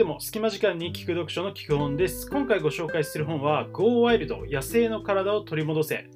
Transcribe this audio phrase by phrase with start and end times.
[0.00, 2.26] でも隙間時間に聞く読書の聞く本です。
[2.30, 6.08] 今回ご紹介する本は Go Wild 野生の体を取り戻せ。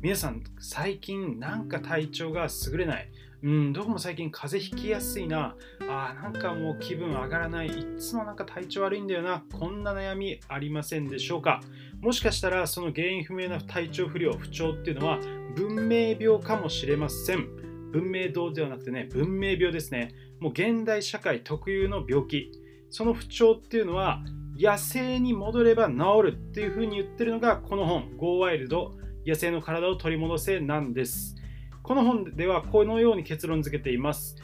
[0.00, 3.10] 皆さん、最近なんか体調が優れない。
[3.42, 5.56] うん、どうも最近風邪ひきやすいな。
[5.88, 7.66] あなんかもう気分上がらない。
[7.66, 9.42] いつもなんか体調悪いんだよな。
[9.52, 11.60] こんな悩みありませんでしょうか。
[12.00, 15.18] もしかしたらその原因不明な体調不良、不調っていうのは
[15.56, 17.48] 文明病かもしれません。
[17.90, 20.14] 文明堂ではなくてね、文明病ですね。
[20.38, 22.61] もう現代社会特有の病気。
[22.92, 24.22] その不調っていうのは
[24.54, 28.90] 野生に戻れば治るっていうふうに言ってるのがこの本 Go Wild
[29.26, 31.34] 野生の体を取り戻せなんです。
[31.82, 34.36] この本ではこのように結論付けています。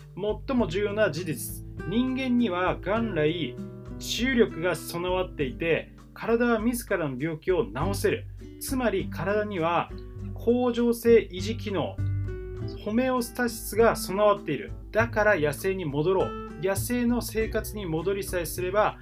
[0.48, 1.62] 最も重要な事実。
[1.88, 3.54] 人間には元来
[3.98, 8.24] 治癒力が備わっていて体は自らの病気を治せる。
[8.60, 9.90] つまり体には
[10.34, 11.96] 恒常性維持機能
[12.82, 14.72] ホメオスタシスが備わっている。
[14.90, 16.47] だから野生に戻ろう。
[16.62, 18.98] 野生の生活に戻りさえすれば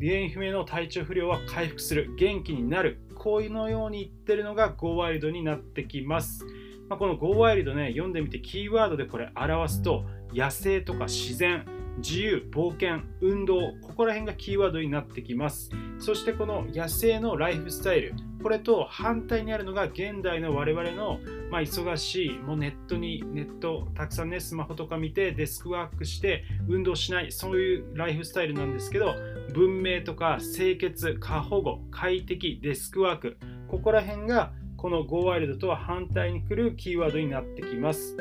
[0.00, 3.00] 原因不明の体調不良は回復する元気になる。
[3.20, 6.46] こういうのように言ってるのが Go ワイルドになってきます、
[6.88, 11.66] まあ、この Go ワイルドね読んでみてキーワードでこれ表すと野生とか自然。
[11.98, 15.70] 自由冒険運動ここら辺がキーワードになってきます。
[15.98, 21.18] そしてこの野生のライフスタイルこれと反対にあるのが現代の我々の、
[21.50, 29.14] まあ、忙しいもうネットにネットたくさんねスマホとか見てデスクワークして運動しないそういうライフスタイルなんですけど
[29.52, 33.36] 文明とか清潔過保護快適デスクワーク
[33.68, 38.16] ここら辺がこの Go Wild とは反対に来るキーワードになってきます。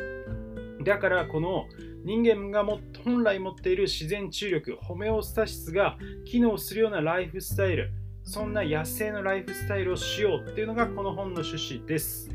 [0.83, 1.65] だからこの
[2.03, 7.91] 人間がも本来持っている自然治癒力ホメオスタシスが機能するようなライフスタイル
[8.23, 12.29] そんな野生のライフスタイルをしようっていうのがこの本の趣旨です。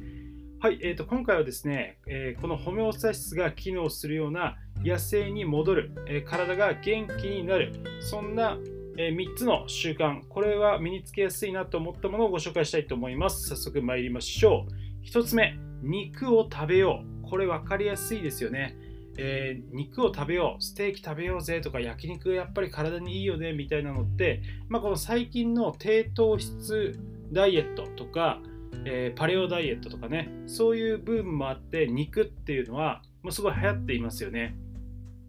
[0.58, 8.58] はい、えーと、今回はですね、えー、このホメオスタシスが機能するような野生に戻る、えー、体が元気になる、そんな、
[8.96, 13.46] えー、3つの習慣、これは身につけやすいなと思ったものをご紹介したいと思います。
[13.50, 15.06] 早速参りましょう。
[15.06, 17.28] 1つ目、肉を食べよう。
[17.28, 18.76] これ分かりやすいですよね。
[19.16, 26.98] えー、肉を食べよう、ステーキ食べようぜとか、焼肉やっぱり体にいいよねみたいなのって、まあ、この最近の低糖質
[27.32, 28.40] ダイエットとか、
[28.84, 34.56] えー、パレオダイエットとかね、そういう部分もあって、肉っていうのはもうすごい流行っていますよね。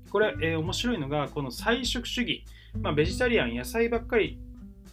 [0.09, 2.46] これ、えー、面白いのが、この菜食主義、
[2.81, 4.40] まあ、ベジタリアン、野菜ばっかり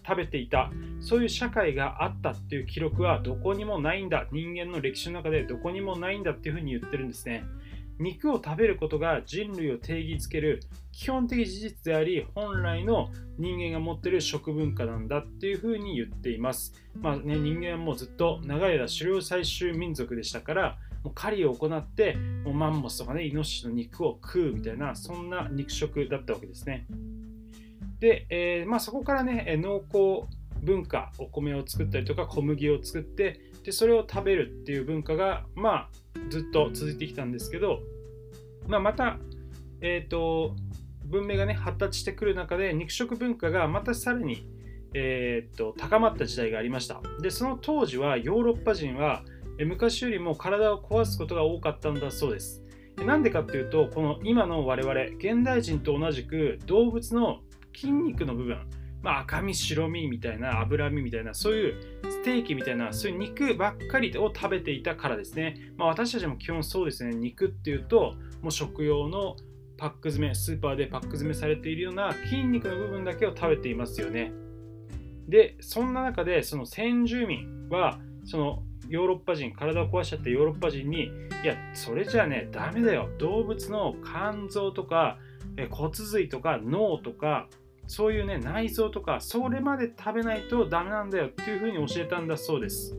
[0.07, 0.71] 食べていた
[1.01, 7.45] そういう社会があったっていう記録はどこにもないんだ人間の歴史の中でどこにもないんだっていうふうに言ってるんですね
[8.03, 16.75] 肉を食べることが人類を定義づける基本的事実であり本来の人間が持っている食文化なんだっていうふうに言っています。
[17.01, 26.87] まあね、人間はもうずっと長い間狩猟採集民族でしたからもう狩りを行ってもうマンモスとかねイノシシの肉を食うみたいなそんな肉食だったわけですね。
[28.01, 30.27] で、えー、まあ、そこからね農耕
[30.63, 35.89] 文化お米を作ったりとか小麦を作ってでそれを食べるっていう文化がまあ
[36.29, 37.81] ずっと続いてきたんですけど、
[38.67, 39.19] まあ、また、
[39.81, 40.55] えーと、
[41.05, 44.47] 文明がね発達してくる中で肉食文化がまたさらに、
[44.95, 47.01] えーと、高まった時代がありました。
[47.21, 49.25] でその当時はヨーロッパ人は
[49.59, 52.63] 昔よりも体を壊すことが多かったんだそうです。
[52.97, 57.41] なんでかっていうとこの今の我々現代人と同じく動物の
[57.75, 58.59] 筋肉の部分
[59.03, 61.75] まあ、赤身白身みたいな脂身みたいなそういう
[62.09, 67.15] ステーキみたいなそういう肉ばっかりを食べていたからですね、まあ、私たちも基本そうですね。
[67.15, 69.37] 肉っていうともう食用の
[69.77, 74.33] パック詰めスーパーでパック詰めされているような筋肉の部分だけを食べていますよね。
[75.29, 81.11] でそんな中でその先住民はそのヨーロッパ人体を壊しちゃったヨーロッパ人に
[81.43, 83.09] いやそれじゃあねダメだよ。
[83.19, 85.19] 動物の肝臓とか
[85.71, 87.49] 骨髄とか脳とか
[87.87, 92.97] そういうね内臓とかそれまで食べないとダメなんだよっていうふうに教えたんだそうです。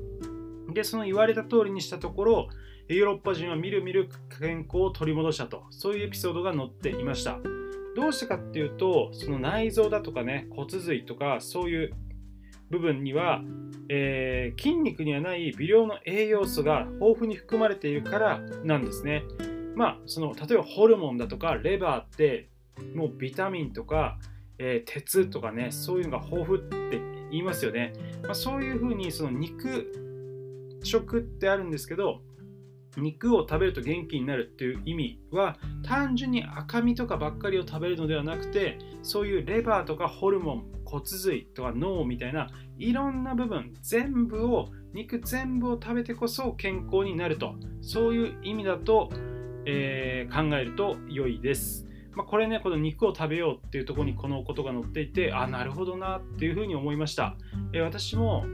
[0.74, 2.50] でその言われた通りにしたところ
[2.88, 4.10] ヨーロッパ人はみるみる
[4.40, 5.64] 健康を取り戻したと。
[5.70, 7.40] そういうエピソードが載っていました。
[7.96, 11.94] どうしてかっていうとその内臓だとかね骨髄とかそういう
[12.70, 13.42] 部分には、
[13.88, 19.24] えー、筋肉にはない微量の栄養素が豊富に含まれているからなんですね。
[19.76, 22.50] まあその例えばホルモンだとかレバーって
[22.96, 24.18] もうビタミンとか
[24.66, 27.02] えー、鉄とかね、そういうのが豊富って
[27.32, 27.92] 言いますよね。
[28.24, 29.92] まあ、そういうふうにその肉
[30.84, 32.22] 食ってあるんですけど、
[32.96, 49.10] 肉を食べると元気になるっていう意味は単純に赤身とかばっかりを食べるのではなくてそういうレバーとかホルモン骨髄とか脳みたいないろんな部分全部を肉全部を食べてこそ健康になるとそういう意味だと、
[49.66, 57.36] えー、考えると良いですまあ、これねこの肉を食べようっていうところにこのことが載っていてあなるほどなっていうふうに思いました、
[57.74, 58.46] え私も、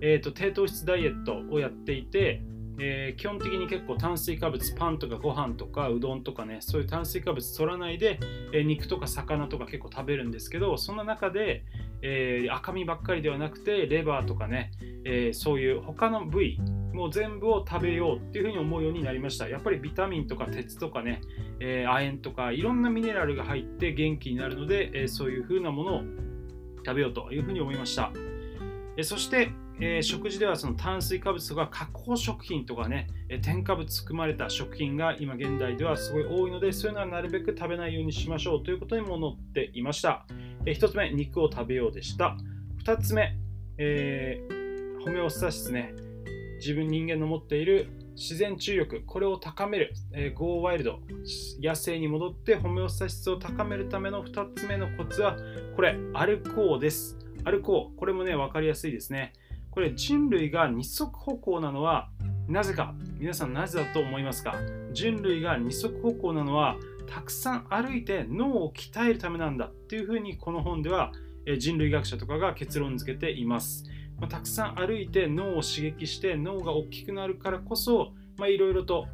[0.00, 2.42] えーと、低糖質ダイエットをやっていて
[2.80, 8.20] えー、基本的に結構炭水化物パンとかご飯とかうどんとかねそういう炭水化物取らないで、
[8.52, 11.64] えー、肉とか魚とか結構食べるんですけどそんな中で、
[12.02, 14.70] えー、赤身ばっかりではなくてレバーとかね、
[15.04, 16.58] えそういう他の部位
[16.92, 19.48] もう全部を食べようっていうふうに思うようになりました。
[19.48, 21.20] やっぱりビタミンとか鉄とかね、
[21.60, 26.02] え亜鉛とかいろんなミネラルが入って元気になるので、えそういうふうなものを
[26.84, 28.12] 食べようというふうに思いました、
[28.96, 40.26] えそしてえー、食事ではその炭水化物とか加工食品とかね、え添加物含まれた食品が今現代ではすごい多いのでそういうのはなるべく食べないようにしましょうということにも載っていました、
[40.66, 42.36] えー、1つ目肉を食べようでした。
[42.84, 43.36] 2つ目、
[43.76, 45.94] えー、ホメオスタシスね
[46.58, 50.98] 自分人間の持っている自然注力これを高める、えー、ゴーワイルド
[51.62, 55.36] 野生に戻ってホメオスタシスを高めるための2つ目のコツは
[55.76, 57.16] これアルコーです。
[57.44, 59.32] アルコーこれもね分かりやすいですね。
[59.78, 62.10] これ人類が二足歩行なのは
[62.48, 62.96] なぜか？
[63.20, 64.56] 皆さんなぜだと思いますか？
[64.92, 66.74] 人類が二足歩行なのは
[67.06, 71.12] たくさん歩いて脳を鍛えるためなんだっていうふうにこの本では
[71.60, 73.84] 人類学者とかが結論付けています。
[74.18, 78.14] まあ、たくさん歩いて脳を刺激して脳が大きくなるからこそ
[78.48, 79.06] いろいろと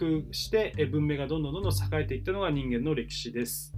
[0.00, 3.72] 工夫して文明がどんどんどんどん栄えていったのが人間の歴史です。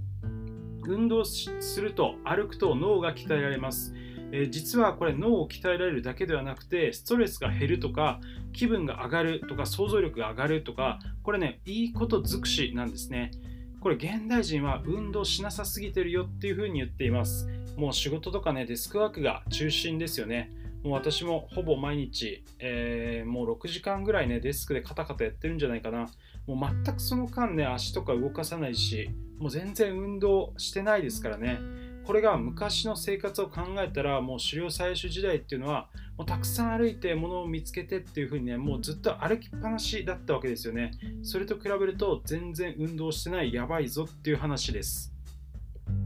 [0.87, 3.93] 運動すると歩くと脳が鍛えられます。
[4.37, 8.19] え実はこれ脳を鍛えられるだけではなくてストレスが減るとか
[8.51, 13.31] 気分が上がるとか想像力が上がるとかこれねいいこと尽くしなんですね。
[13.79, 17.47] これ現代人は運動しなさすぎてるよっていうふうに言っています。
[17.77, 20.51] もう仕事とかねデスクワークが中心ですよね。
[20.83, 26.09] もう私もほぼ毎日、えー、もう6時間ぐらいねデスクでカタカタやってるんじゃないかな。
[26.45, 29.09] もう全くその間ね足とか動かさないし
[29.39, 31.59] もう全然運動してないですからね。
[32.05, 40.91] これが昔の生活を考えたらもう狩猟採取時代っていうのはもうたくさん歩いて物を見つけてっていう風にねもうずっと歩きっぱなしだったわけですよね。
[41.23, 45.11] それと比べると全然運動してないやばいぞっていう話です。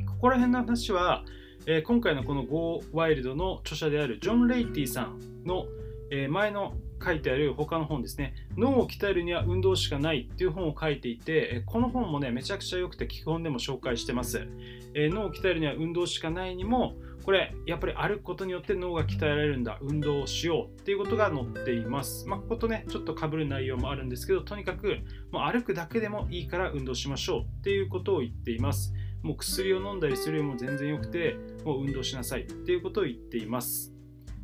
[0.08, 1.24] ここら辺の話は、
[1.66, 5.66] えー、今回のこの Go Wild の著者であるジョン・レイティさんの、
[6.12, 6.74] えー、前の
[7.04, 8.34] 書いてある他の本ですね。
[8.58, 14.48] 脳を鍛えるには運動しかないっていう本を書いていてこの本もねめちゃくちゃ良くて基本でも紹介してます、
[14.94, 19.78] えー、脳を鍛えるには運動しかないにもこれやっぱり歩くことによって脳が鍛えられるんだ。
[19.82, 22.28] 運動をしようっていうことが載っています。
[22.28, 24.98] まあ、こことねちょっとかぶる内容もあるんですけどとにかく
[25.32, 28.94] もう歩くだけでもいいから運動しましょうっていうことを言っています。
[29.22, 31.36] もう薬を飲んだりするよりも全然良くて
[31.66, 33.99] もう運動しなさいっていうことを言っています。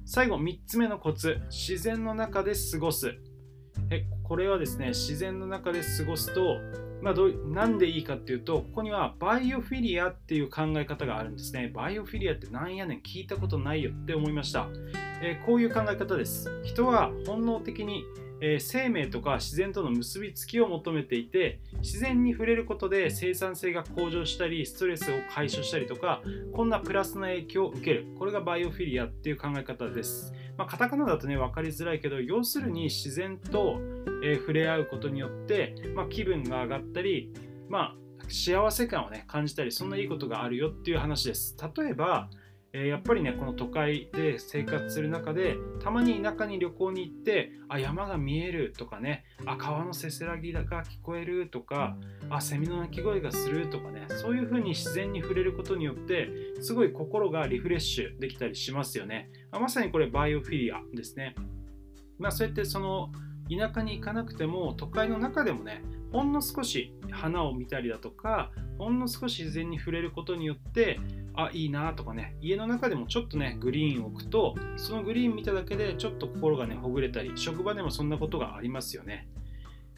[0.06, 3.18] 最後3つ目のコツ自然の中で過ごす。
[3.90, 6.58] えこれはですね自然の中で過ごすと、
[7.02, 11.72] まあ、どなんでいいかっていうとここにはバイオフィリアっていう考え方があるんですね。
[11.74, 14.68] バイオフィリアってなんやねん聞いたことないよって思いました、
[15.22, 16.50] えこういう考え方です。
[16.64, 18.04] 人は本能的に
[18.42, 26.22] えー、生命とか自然との結びつきを求めていて自然に触れることで生産性が向上したりストレスを解消したりとか
[26.54, 28.08] こんなプラスな影響を受ける。
[28.18, 33.80] これがバイオフィリアっていう考え方です、まあ、カタカナだとね分かりづらいけど要するに自然と、
[34.24, 37.32] えー、触れ合うことによって、まあ、気分が上がったり
[37.70, 37.96] まあ
[38.28, 41.56] 幸せ感をね感じたりそんないいことがあるよっていう話です。
[41.78, 42.30] 例えば
[42.78, 51.96] えやっぱりねこの都会で生活する中でたまに田舎に旅行に行ってあ山が見えるとかねあ川のせせらぎが聞こえるとか
[52.30, 56.30] あセミの鳴き声がするとかねそういう風に自然に触れることによって
[56.60, 61.34] すごい心がリフレッシュできたりしますよね、まあ、まさにこれバイオフィリアですね。
[62.20, 63.10] まあそうやってその
[63.50, 65.82] 田舎に行かなくても都会の中でもね
[66.16, 70.98] ほんの少し花を見たりだとかほんの少し自然に触れることによって
[71.34, 79.28] あいいなとかね家の中でもちょっとねグリーンを置くとそのグリーン見ただけでちょっと心がねほぐれたり職場でもそんなことがありますよね。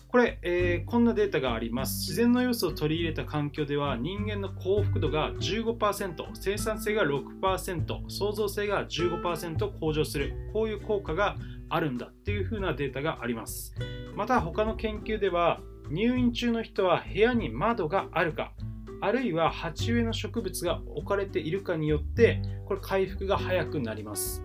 [0.07, 1.99] これ、えー、こんなデータがあります。
[1.99, 10.33] 自然の要素を取り入れた環境では人間の幸福度が15%生産性が6%創造性が15%向上する。
[10.51, 11.35] こういう効果が
[11.69, 13.75] あるんだっていう風なデータがあります。
[14.15, 18.53] また他の研究では入院中の人は部屋に窓があるか
[18.99, 24.43] あるいは鉢植えの植物が置かれているかによってこれ回復が早くなります。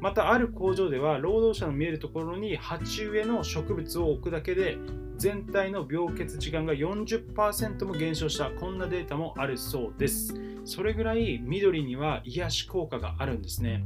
[0.00, 4.78] またある工場では労働者の見えるところに鉢植えの植物を置くだけで
[5.16, 8.50] 全体の病欠時間が40%も減少した。
[8.52, 10.34] こんなデータもあるそうです。
[10.64, 13.84] それぐらい緑には癒し効果があるんですね。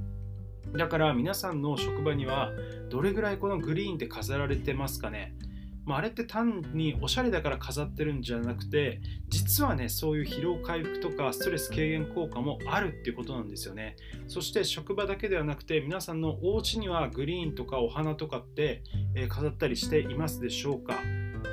[0.76, 2.50] だから皆さんの職場には
[2.90, 5.34] どれぐらいこのグリーンって飾られてますかね。
[5.84, 13.96] まあ、あれって単におしゃれだから飾ってるんじゃなくて実はねそういう疲労回復とかストレス軽減効果もあるっていうことなんですよね。
[14.28, 18.82] そして職場だけではなくて皆さんのお家にはグリーンとかお花とかって、
[19.14, 21.00] えー、飾ったりしていますでしょうか。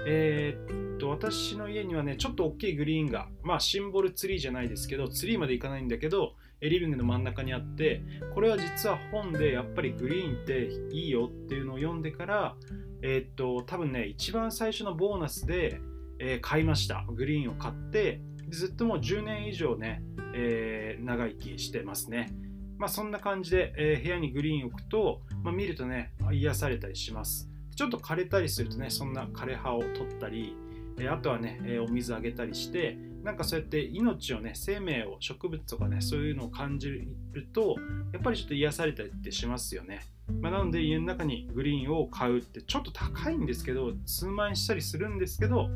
[0.05, 8.01] えー、っと私の家にはねちょっと大きいグリーンがまあシンボルツリーじゃないですけどツリーまでいかないんだけどリビングの真ん中にあって
[8.33, 12.55] これは実は本でやっぱりグリーンっていいよっていうのを読んでから
[13.01, 15.79] えー、っと多分ね一番最初のボーナスで、
[16.20, 17.06] えー、買いました。
[17.08, 20.03] グリーンを買ってずっともう10年以上ね、
[20.34, 22.32] えー、長生きしてますね。
[22.77, 27.50] まあそんな感じで、え部屋にグリーンを置くと、まあ、見るとね癒されたりします。
[27.75, 30.56] ちょっと枯れたりするとねそんな枯れ葉を取ったり
[31.00, 37.08] えあとはねえお水あげたりしてなんかそうやって命をね生命を植物とかねそういうのを感じる
[37.53, 37.75] と
[38.13, 40.01] やっぱりちょっと癒されたりってしますよね、
[40.41, 45.69] まあ、なので家の中にグリーンを買うってちょっと高いんですけど数万円したりするんですけど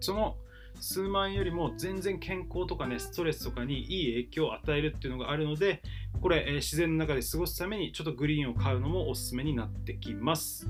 [0.00, 0.36] その
[0.80, 5.82] 数万円よりも全然健康とかねストレスとかにいい影響を与えるっていうのがあるので
[6.20, 10.68] これ、えー、自然の中で過ごすためにちょっとグリーンを買うのもおすすめになってきます。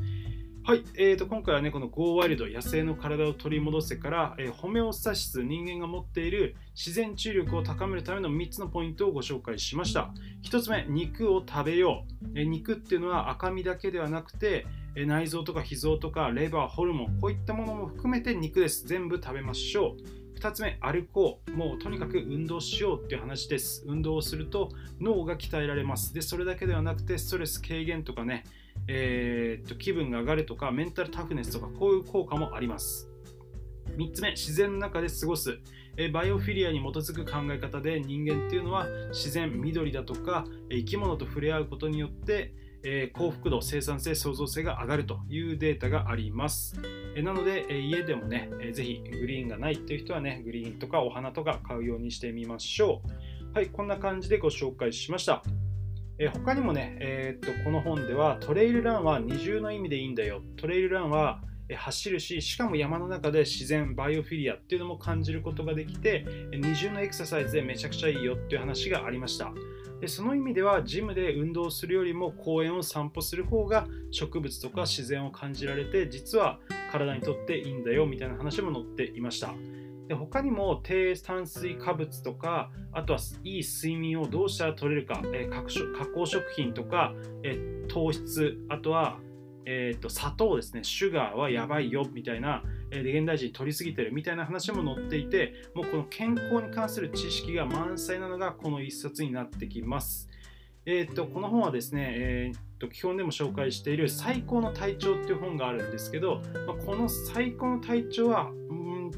[0.67, 10.15] はい、えーと、今回はね、この Go Wild 野生の体を取り戻せから、えー、ホメオスタシス人間が持っている自然治癒力を高めるための3つのポイントをご紹介しました。
[10.43, 12.27] 1つ目、肉を食べよう。
[12.35, 14.65] えー、肉っていうのは赤身だけではなくて、
[14.97, 18.87] えー、内臓とか脾臓とかレバー、ホルモン、こういったものも含めて肉です。
[18.87, 19.97] 全部食べましょ
[20.35, 20.39] う。
[20.39, 21.51] 2つ目、歩こう。
[21.51, 23.85] もうとにかく運動しようっていう話です。
[23.87, 26.15] 運動をすると脳が鍛えられます。
[26.15, 28.45] で、それだけではなくて、ストレス軽減とかね、
[28.89, 33.09] えー、っと気分が上がるとかメンタルタフネスとかこういう効果もあります。
[33.97, 35.59] 3つ目自然の中で過ごす。
[36.13, 42.53] バイオフィリアに基づく考え方で人間っていうのは自然緑だとか生き物と触れ合うことによって
[43.13, 46.81] 幸福度生産性創造性が上がるというデータがあります。
[47.17, 53.03] なので家でもねぜひグリーンがないっていう人はねグリーンとかお花とか買うようにしてみましょ
[53.53, 53.55] う。
[53.55, 55.45] はいこんな感じでご紹介しました。
[56.19, 60.43] え他にもね、えー、っとこの本ではトレイルランは二重の意味でいいんだよ。
[60.57, 61.41] トレイルランは
[61.75, 69.53] 走るし、しかも山の中で自然、バイオフィリアっていうのも感じることができて、二重のエクササイズでめちゃくちゃいいよっていう話がありました。
[70.01, 76.61] でその意味では、ジムで運動するよりも公園を散歩する方が植物とか自然を感じられて、実は
[76.93, 79.55] 体にとっていいんだよみたいな話も載っていました。
[80.09, 89.19] で他にも低炭水化物とかあとはいい睡眠をどうしたら取れるか、えー、加工食品とか、えー、糖質あとは、
[89.65, 100.29] えーと、砂糖ですねシュガーはやばいよみたいな、えー、現代人取りすぎてるみたいな話も載っていてもうこの健康に関する知識が満載なのがこの一冊になってきます。
[100.87, 108.51] えーと、この本はですね、えーと、基本でも紹介している「最高の体調」っていう本があるんですけど、まあ、この最高の体調は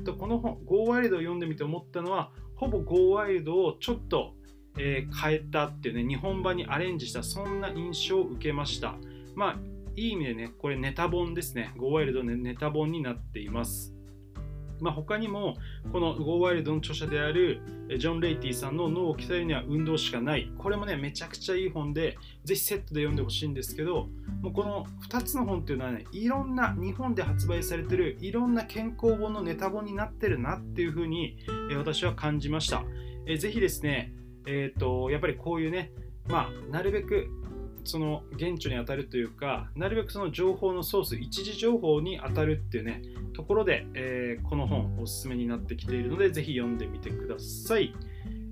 [0.05, 4.35] とこの本ゴーワイルドを読んでみて思ったのはほぼゴーワイルドをちょっと、
[4.79, 8.97] えー、変えたっていうね日本版にアレンジしたそんな印象を受けました。
[9.35, 9.59] まあ
[9.97, 11.73] いい意味でねこれネタ本ですね。
[11.77, 13.96] ゴーワイルドのネタ本になっています。
[14.81, 15.57] まあ、他にも
[15.93, 17.61] この Go Wild の著者である
[17.99, 20.51] ジョン・レイティさんの脳を鍛えるには運動しかない。
[20.59, 24.09] これもねめちゃくちゃいい本でぜひセットで読んでほしいんですけど
[24.43, 31.39] もうこの2つの本っていうのはねいろんな日本で発売されてるいろんな健康本のネタ本になってるなっていうふうに
[31.77, 32.85] 私は感じました。
[33.27, 34.13] ぜひですね
[34.47, 35.91] えっ、ー、とやっぱりこういうね
[36.29, 37.29] まあなるべく
[37.87, 43.03] その現地に当たるというかなるべくその情報のソース一時情報に当たるっていうね
[43.33, 47.95] ところで、えー、この本おすすめになってきているのでぜひ読んでみてください、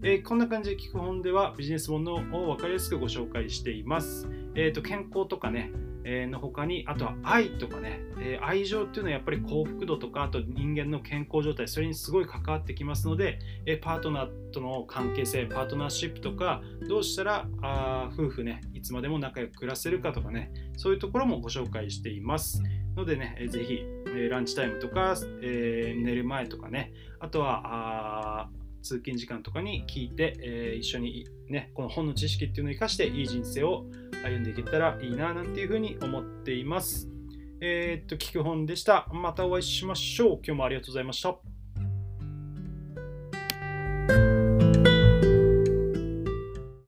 [0.03, 5.73] えー、こんな感じで聞く本ではビジネス本のを分かりやすくご紹介しています、えーと、健康とかね
[6.05, 22.63] の他にあとは愛とかね、え、愛情っていうのはやっぱり幸福度とかあと人間の健康状態それにすごい関わってきますので、え、パートナーとの関係性パートナーシップとかどうしたらあ夫婦ねいつまでも仲良く暮らせるかとかねそういうところもご紹介しています。
[22.97, 23.85] のでね、えー、ぜひ、
[24.17, 27.63] えランチタイムとか、え寝る前とかねあとは
[28.45, 28.51] あ
[28.85, 33.87] 通勤時間とかに聞いて、えー、一緒にね、この本の知識っていうのを生かしていい人生を
[34.23, 37.09] 歩んでいけたらいいななんていうふうに思っています。
[37.61, 39.09] えー、っと、聞く本でした。
[39.13, 40.37] またお会いしましょう。
[40.37, 41.54] 今日もありがとうございました。